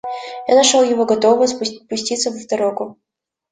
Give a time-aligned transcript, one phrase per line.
[0.47, 2.97] Я нашел его готового пуститься в дорогу.